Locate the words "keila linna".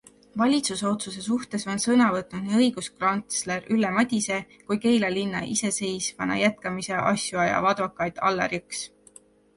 4.87-5.43